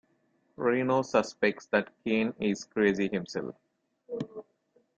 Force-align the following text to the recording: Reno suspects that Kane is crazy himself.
Reno 0.55 1.03
suspects 1.03 1.67
that 1.67 1.91
Kane 2.03 2.33
is 2.39 2.65
crazy 2.65 3.07
himself. 3.07 3.53